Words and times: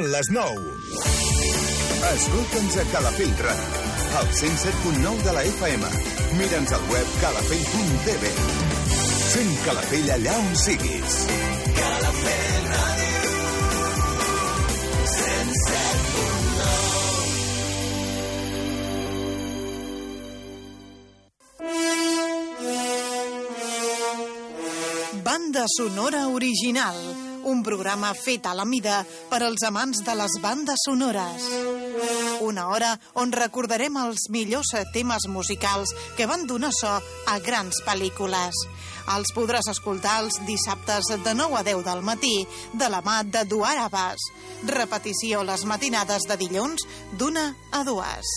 Són 0.00 0.08
les 0.08 0.28
9. 0.32 0.60
Escolta'ns 2.10 2.76
a 2.80 2.84
Calafell 2.88 3.32
Ràdio, 3.44 3.80
al 4.20 4.28
107.9 4.38 5.24
de 5.26 5.32
la 5.36 5.42
FM. 5.44 5.90
Mira'ns 6.38 6.72
al 6.72 6.86
web 6.88 7.10
calafell.tv. 7.20 8.30
Sent 8.94 9.52
Calafell 9.66 10.08
allà 10.14 10.38
on 10.40 10.56
siguis. 10.62 11.18
Calafell 11.76 12.64
Ràdio. 12.70 13.34
107.9 25.10 25.22
Banda 25.28 25.64
sonora 25.76 26.24
original, 26.28 26.96
un 27.44 27.62
programa 27.62 28.12
fet 28.14 28.46
a 28.46 28.54
la 28.54 28.64
mida 28.64 29.00
per 29.30 29.42
als 29.42 29.64
amants 29.66 30.02
de 30.04 30.14
les 30.18 30.36
bandes 30.42 30.84
sonores. 30.86 31.46
Una 32.40 32.68
hora 32.72 32.94
on 33.20 33.32
recordarem 33.32 33.96
els 34.00 34.28
millors 34.32 34.72
temes 34.94 35.26
musicals 35.28 35.92
que 36.16 36.26
van 36.26 36.46
donar 36.46 36.72
so 36.72 36.92
a 37.26 37.38
grans 37.44 37.82
pel·lícules. 37.86 38.64
Els 39.10 39.32
podràs 39.34 39.68
escoltar 39.72 40.20
els 40.22 40.38
dissabtes 40.46 41.10
de 41.24 41.34
9 41.34 41.58
a 41.58 41.64
10 41.66 41.84
del 41.84 42.02
matí 42.06 42.34
de 42.72 42.88
la 42.92 43.02
mà 43.02 43.20
de 43.24 43.44
Duar 43.44 43.76
Abbas. 43.86 44.30
Repetició 44.68 45.44
les 45.44 45.64
matinades 45.64 46.28
de 46.28 46.38
dilluns 46.40 46.86
d'una 47.18 47.50
a 47.72 47.84
dues. 47.84 48.36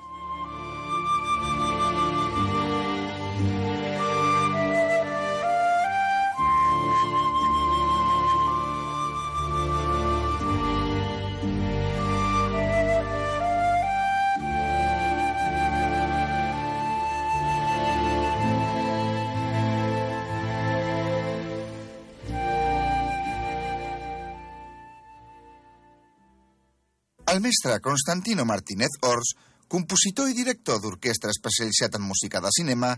El 27.31 27.39
mestre 27.39 27.79
Constantino 27.79 28.43
Martínez 28.43 28.89
Ors, 29.07 29.29
compositor 29.71 30.27
i 30.27 30.33
director 30.35 30.81
d'orquestra 30.83 31.31
especialitzat 31.31 31.93
en 31.95 32.03
música 32.03 32.41
de 32.43 32.49
cinema, 32.51 32.89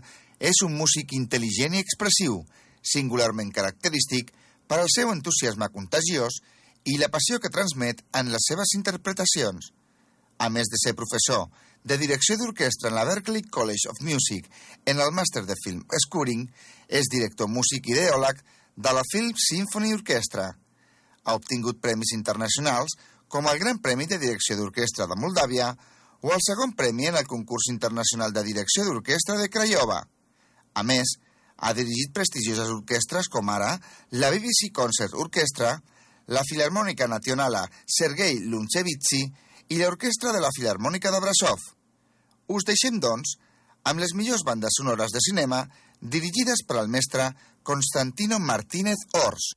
és 0.42 0.58
un 0.66 0.74
músic 0.74 1.14
intel·ligent 1.14 1.76
i 1.76 1.82
expressiu, 1.84 2.40
singularment 2.82 3.52
característic 3.54 4.32
per 4.66 4.80
al 4.80 4.90
seu 4.90 5.12
entusiasme 5.12 5.68
contagiós 5.76 6.40
i 6.90 6.96
la 6.98 7.12
passió 7.14 7.38
que 7.38 7.52
transmet 7.54 8.02
en 8.18 8.32
les 8.34 8.48
seves 8.50 8.74
interpretacions. 8.74 9.70
A 10.42 10.50
més 10.50 10.66
de 10.66 10.82
ser 10.82 10.96
professor 10.98 11.46
de 11.86 12.00
direcció 12.02 12.34
d'orquestra 12.34 12.90
en 12.90 12.98
la 12.98 13.06
Berklee 13.06 13.46
College 13.54 13.94
of 13.94 14.02
Music 14.02 14.50
en 14.82 14.98
el 14.98 15.14
màster 15.14 15.46
de 15.46 15.54
film 15.62 15.86
Scoring, 16.08 16.48
és 16.90 17.06
director 17.06 17.46
músic 17.46 17.86
ideòleg 17.94 18.42
de 18.74 18.98
la 18.98 19.06
Film 19.14 19.38
Symphony 19.38 19.94
Orchestra. 19.94 20.50
Ha 21.22 21.38
obtingut 21.38 21.78
premis 21.78 22.10
internacionals 22.18 22.98
com 23.34 23.48
el 23.50 23.58
Gran 23.58 23.80
Premi 23.82 24.06
de 24.06 24.20
Direcció 24.22 24.54
d'Orquestra 24.54 25.08
de 25.10 25.16
Moldàvia 25.18 25.72
o 26.22 26.30
el 26.30 26.42
segon 26.46 26.70
premi 26.78 27.08
en 27.08 27.16
el 27.18 27.26
concurs 27.26 27.66
internacional 27.72 28.30
de 28.32 28.44
direcció 28.46 28.84
d'orquestra 28.86 29.34
de 29.40 29.48
Craiova. 29.50 29.96
A 30.78 30.82
més, 30.86 31.16
ha 31.58 31.72
dirigit 31.74 32.12
prestigioses 32.14 32.70
orquestres 32.70 33.26
com 33.34 33.50
ara 33.50 33.72
la 34.22 34.30
BBC 34.30 34.70
Concert 34.78 35.16
Orchestra, 35.18 35.72
la 36.30 36.44
Filarmònica 36.46 37.10
Nacionala 37.10 37.64
Sergei 37.96 38.38
Lunchevitsi 38.38 39.24
i 39.74 39.80
l'Orquestra 39.82 40.30
de 40.30 40.44
la 40.44 40.54
Filarmònica 40.54 41.10
de 41.10 41.22
Brasov. 41.26 41.58
Us 42.54 42.68
deixem, 42.70 43.02
doncs, 43.02 43.34
amb 43.82 43.98
les 43.98 44.14
millors 44.14 44.46
bandes 44.46 44.78
sonores 44.78 45.10
de 45.10 45.24
cinema 45.26 45.64
dirigides 45.98 46.62
per 46.68 46.78
al 46.78 46.86
mestre 46.86 47.32
Constantino 47.66 48.38
Martínez 48.38 49.08
Ors. 49.26 49.50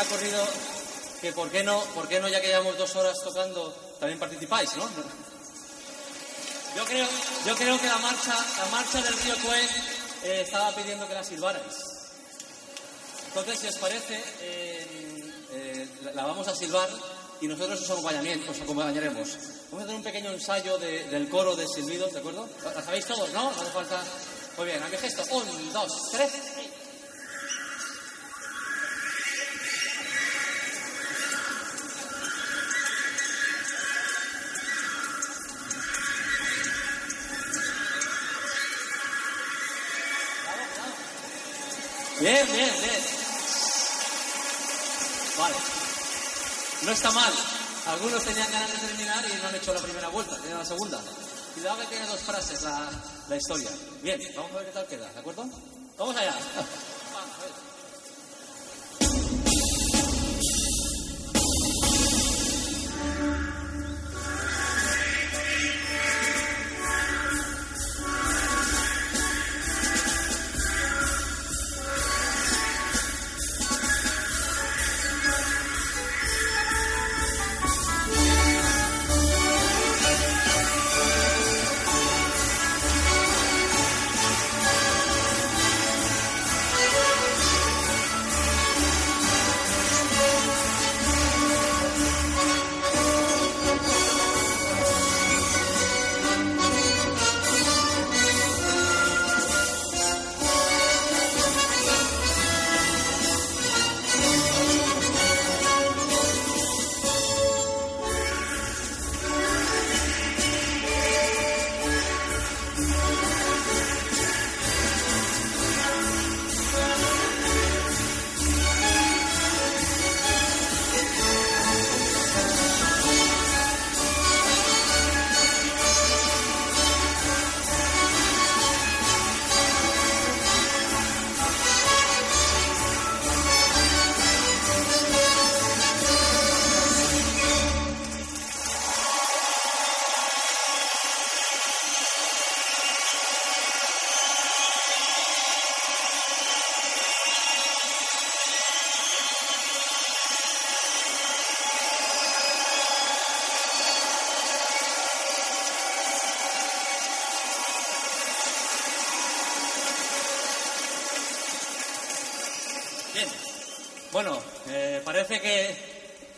Ha 0.00 0.02
ocurrido 0.04 0.42
que 1.20 1.32
por 1.32 1.50
qué 1.50 1.62
no, 1.62 1.80
por 1.94 2.08
qué 2.08 2.18
no 2.20 2.28
ya 2.28 2.40
que 2.40 2.48
llevamos 2.48 2.76
dos 2.78 2.94
horas 2.96 3.18
tocando, 3.22 3.74
también 3.98 4.18
participáis, 4.18 4.74
¿no? 4.76 4.88
Yo 6.76 6.84
creo, 6.84 7.06
yo 7.46 7.56
creo 7.56 7.80
que 7.80 7.86
la 7.86 7.98
marcha, 7.98 8.34
la 8.58 8.66
marcha 8.66 9.02
del 9.02 9.12
río 9.18 9.34
Cuen 9.44 9.68
eh, 10.22 10.42
estaba 10.46 10.74
pidiendo 10.74 11.06
que 11.08 11.14
la 11.14 11.24
silbarais. 11.24 11.64
Entonces, 13.28 13.58
si 13.60 13.66
os 13.68 13.76
parece, 13.76 14.22
eh, 14.40 15.32
eh, 15.52 15.88
la- 16.14 16.24
vamos 16.24 16.46
a 16.48 16.54
silbar 16.54 16.88
y 17.40 17.46
nosotros 17.48 17.80
os. 17.82 17.90
Os 17.90 18.60
acompañaremos. 18.60 19.28
Vamos 19.70 19.80
a 19.82 19.84
hacer 19.84 19.94
un 19.96 20.02
pequeño 20.02 20.30
ensayo 20.32 20.78
de- 20.78 21.04
del 21.04 21.28
coro 21.28 21.54
de 21.56 21.66
silbidos, 21.68 22.12
¿de 22.12 22.18
acuerdo? 22.20 22.48
¿La 22.64 22.82
sabéis 22.82 23.06
todos, 23.06 23.30
no? 23.32 23.50
No 23.52 23.60
hace 23.60 23.70
falta. 23.70 24.00
Muy 24.56 24.66
bien, 24.66 24.82
a 24.82 24.88
mi 24.88 24.96
gesto. 24.96 25.22
Un, 25.34 25.72
dos, 25.72 25.92
tres. 26.12 26.30
Algunos 47.86 48.22
tenían 48.22 48.52
ganas 48.52 48.70
de 48.70 48.86
terminar 48.86 49.24
y 49.28 49.42
no 49.42 49.48
han 49.48 49.54
hecho 49.56 49.74
la 49.74 49.80
primera 49.80 50.08
vuelta, 50.08 50.36
tienen 50.36 50.58
la 50.58 50.64
segunda. 50.64 51.00
Cuidado 51.54 51.78
que 51.80 51.86
tiene 51.86 52.06
dos 52.06 52.20
frases 52.20 52.62
la, 52.62 52.88
la 53.28 53.36
historia. 53.36 53.68
Bien, 54.00 54.20
vamos 54.36 54.52
a 54.52 54.56
ver 54.56 54.66
qué 54.66 54.72
tal 54.72 54.86
queda, 54.86 55.12
¿de 55.12 55.18
acuerdo? 55.18 55.44
Vamos 55.98 56.16
allá. 56.16 56.32
Vamos, 56.32 57.38
a 57.38 57.42
ver. 57.42 57.69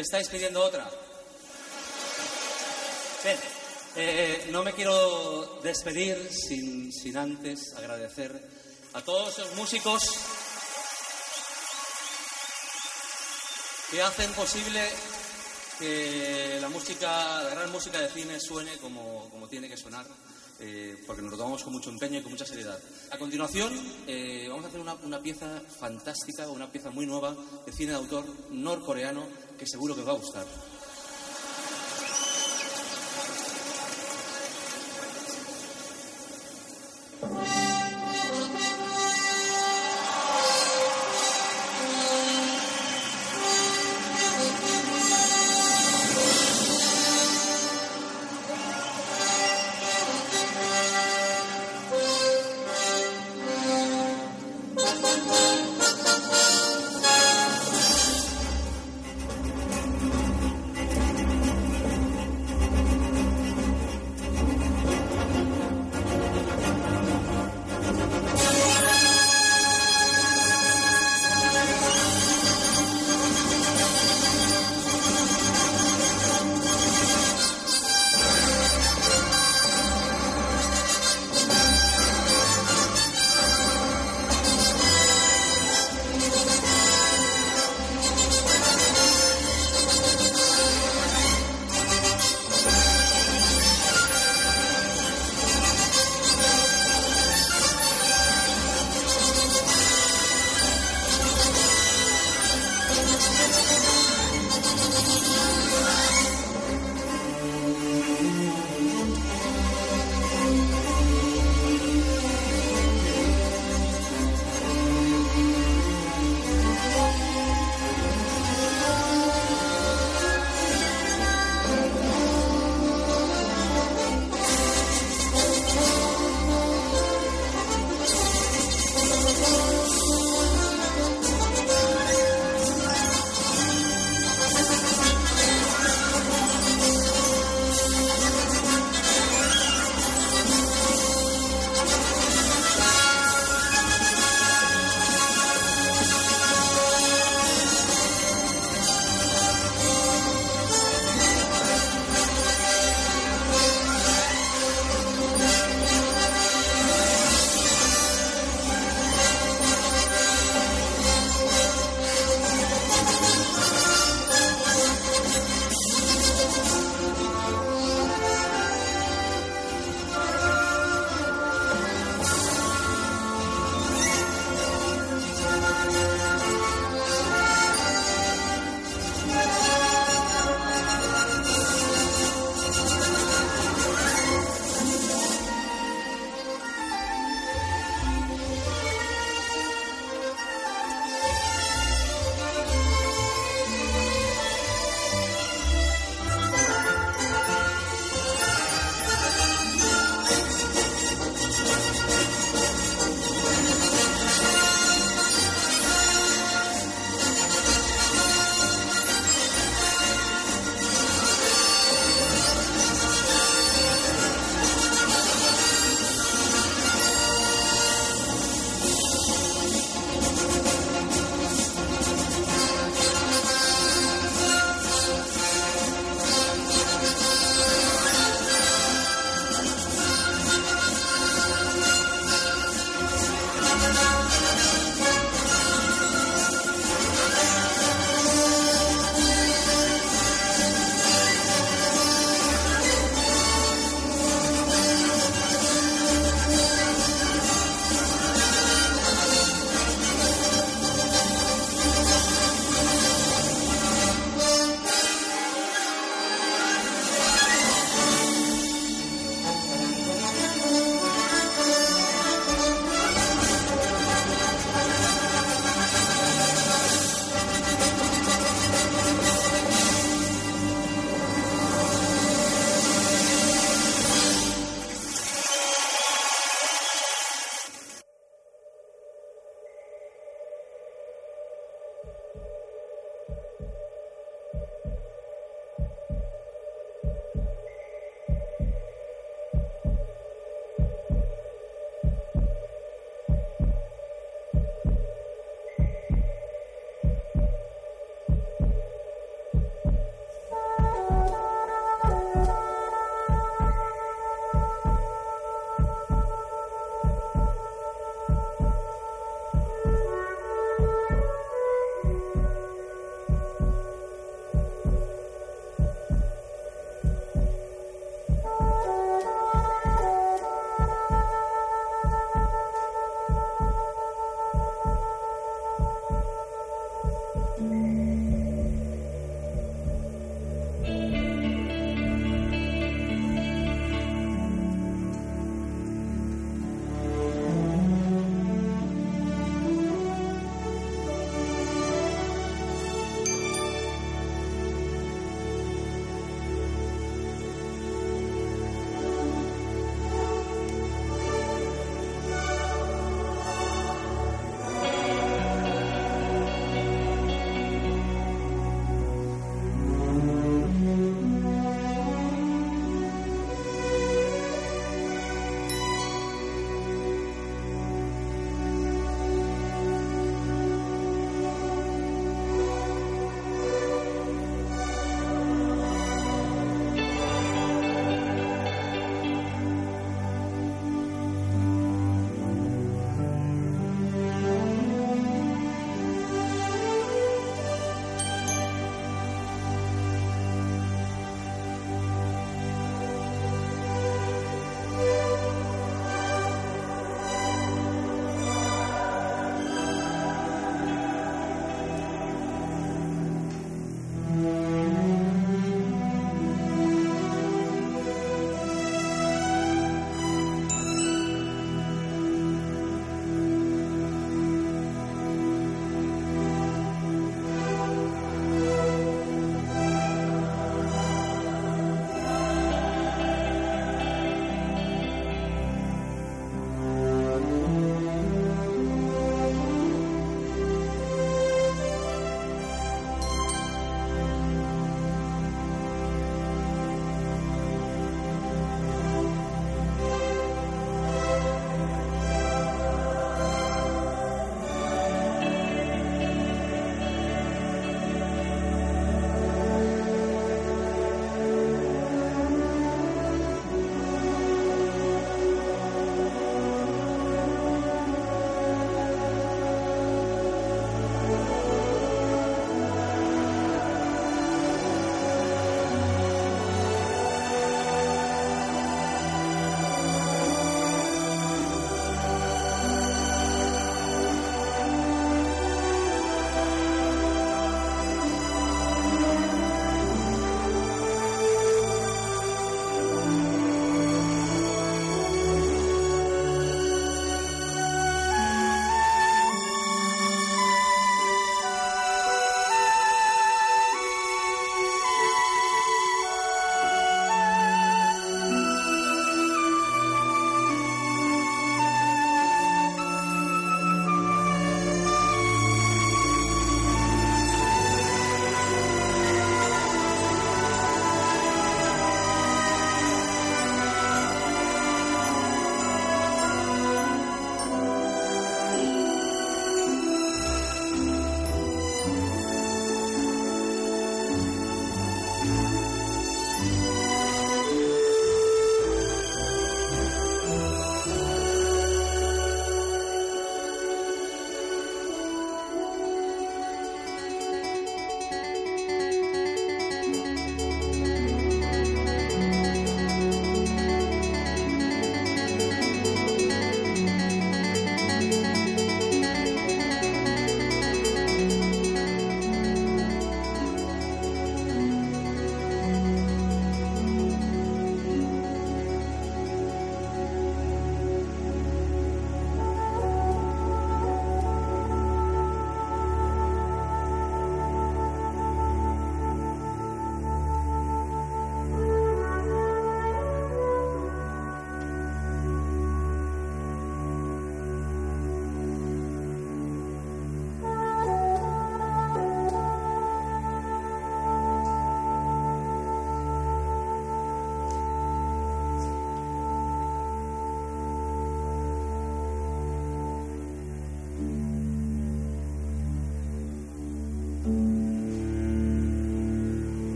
Estáis 0.00 0.28
pidiendo 0.28 0.62
otra. 0.62 0.90
Bien. 3.24 3.38
Eh, 3.96 4.48
no 4.52 4.62
me 4.62 4.72
quiero 4.74 5.60
despedir 5.62 6.30
sin, 6.30 6.92
sin 6.92 7.16
antes 7.16 7.74
agradecer 7.76 8.40
a 8.92 9.02
todos 9.02 9.38
los 9.38 9.54
músicos 9.56 10.02
que 13.90 14.02
hacen 14.02 14.30
posible 14.34 14.88
que 15.78 16.58
la 16.60 16.68
música, 16.68 17.42
la 17.42 17.50
gran 17.50 17.72
música 17.72 18.00
de 18.00 18.08
cine 18.08 18.38
suene 18.40 18.76
como, 18.78 19.28
como 19.30 19.48
tiene 19.48 19.68
que 19.68 19.76
sonar, 19.76 20.06
eh, 20.60 20.96
porque 21.06 21.22
nos 21.22 21.32
lo 21.32 21.38
tomamos 21.38 21.62
con 21.62 21.72
mucho 21.72 21.90
empeño 21.90 22.18
y 22.18 22.22
con 22.22 22.32
mucha 22.32 22.44
seriedad. 22.44 22.78
A 23.10 23.18
continuación, 23.18 23.72
eh, 24.06 24.46
vamos 24.48 24.64
a 24.64 24.68
hacer 24.68 24.80
una, 24.80 24.94
una 24.94 25.20
pieza 25.20 25.62
fantástica, 25.78 26.48
una 26.48 26.70
pieza 26.70 26.90
muy 26.90 27.06
nueva 27.06 27.34
de 27.64 27.72
cine 27.72 27.92
de 27.92 27.98
autor 27.98 28.24
norcoreano 28.50 29.22
que 29.58 29.66
seguro 29.66 29.94
que 29.94 30.02
va 30.02 30.12
a 30.12 30.16
gustar. 30.16 30.46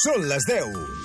Són 0.00 0.22
les 0.30 0.46
10. 0.48 0.99